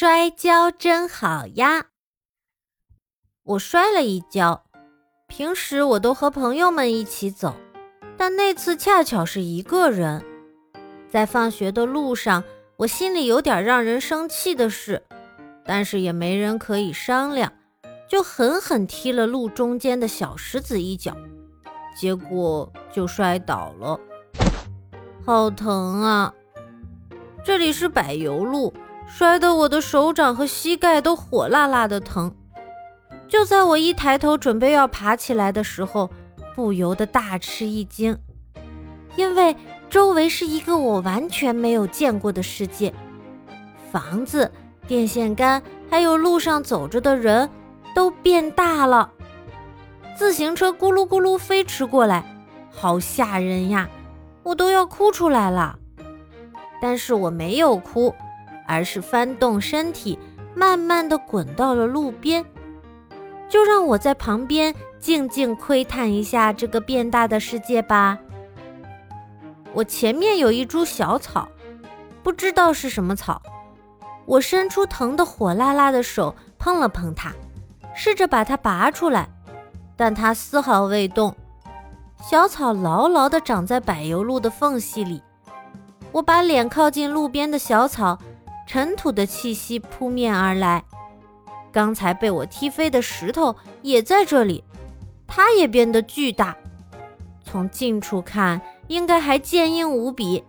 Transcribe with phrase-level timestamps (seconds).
[0.00, 1.86] 摔跤真好呀！
[3.42, 4.64] 我摔了一跤。
[5.26, 7.56] 平时我都和朋友们一起走，
[8.16, 10.24] 但那次恰巧是一个人。
[11.10, 12.44] 在放学的路上，
[12.76, 15.02] 我心里有点让人生气的事，
[15.64, 17.52] 但是也没人可以商量，
[18.08, 21.16] 就狠狠踢了路中间的小石子一脚，
[21.96, 23.98] 结果就摔倒了，
[25.26, 26.32] 好疼啊！
[27.42, 28.72] 这里是柏油路。
[29.08, 32.32] 摔得我的手掌和膝盖都火辣辣的疼。
[33.26, 36.10] 就在我一抬头准备要爬起来的时候，
[36.54, 38.16] 不由得大吃一惊，
[39.16, 39.56] 因为
[39.90, 42.92] 周围是一个我完全没有见过的世界。
[43.90, 44.50] 房子、
[44.86, 47.48] 电线杆，还有路上走着的人
[47.94, 49.10] 都变大了。
[50.16, 52.24] 自行车咕噜咕噜飞驰过来，
[52.70, 53.88] 好吓人呀！
[54.42, 55.78] 我都要哭出来了。
[56.80, 58.14] 但是我没有哭。
[58.68, 60.18] 而是翻动身体，
[60.54, 62.44] 慢慢的滚到了路边。
[63.48, 68.18] 就让我在旁边静静窥探一下这个变大的世界吧。
[69.72, 71.48] 我前面有一株小草，
[72.22, 73.40] 不知道是什么草。
[74.26, 77.32] 我伸出疼得火辣辣的手碰了碰它，
[77.94, 79.26] 试着把它拔出来，
[79.96, 81.34] 但它丝毫未动。
[82.20, 85.22] 小草牢牢地长在柏油路的缝隙里。
[86.12, 88.18] 我把脸靠近路边的小草。
[88.68, 90.84] 尘土的气息扑面而来，
[91.72, 94.62] 刚才被我踢飞的石头也在这里，
[95.26, 96.54] 它也变得巨大，
[97.42, 100.44] 从近处看应该还坚硬无比。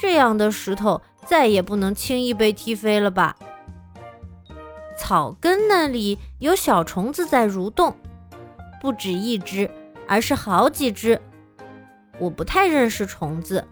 [0.00, 3.36] 这样的石头再也不能轻易被踢飞了吧？
[4.98, 7.94] 草根那里有小虫子在蠕动，
[8.80, 9.70] 不止一只，
[10.08, 11.20] 而是好几只。
[12.18, 13.64] 我不太认识虫子，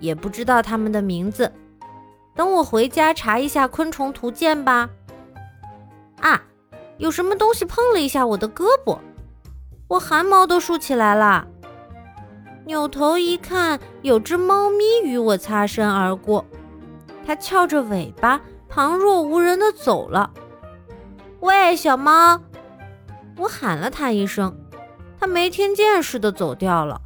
[0.00, 1.50] 也不知道它们的名字。
[2.34, 4.90] 等我回家查一下昆虫图鉴吧。
[6.20, 6.42] 啊，
[6.98, 8.98] 有什么东西碰了一下我的胳膊，
[9.88, 11.46] 我汗毛都竖起来了。
[12.66, 16.44] 扭头一看，有只猫咪与我擦身而过，
[17.26, 20.30] 它翘着尾巴，旁若无人的走了。
[21.40, 22.40] 喂，小猫！
[23.36, 24.56] 我喊了它一声，
[25.20, 27.02] 它没听见似的走掉了。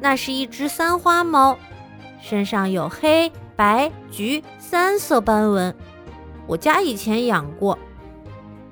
[0.00, 1.58] 那是一只三花猫，
[2.20, 3.30] 身上有黑。
[3.56, 5.74] 白、橘三色斑纹，
[6.46, 7.78] 我家以前养过。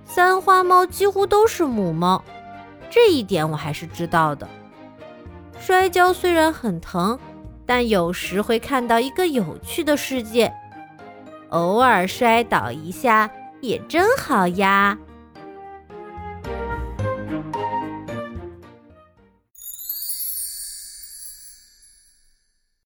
[0.04, 2.24] 三花猫几乎都是母猫，
[2.90, 4.48] 这一点我还是知道的。
[5.60, 7.18] 摔跤虽然很疼，
[7.64, 10.52] 但有时会看到一个有趣的世界。
[11.50, 13.30] 偶尔摔倒一下
[13.60, 14.98] 也真好呀。